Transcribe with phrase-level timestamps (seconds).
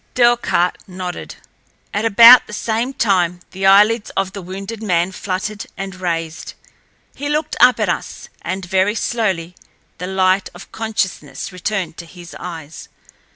[0.15, 1.35] Delcarte nodded.
[1.93, 6.55] At about the same time the eyelids of the wounded man fluttered, and raised.
[7.13, 9.53] He looked up at us, and very slowly
[9.99, 12.89] the light of consciousness returned to his eyes.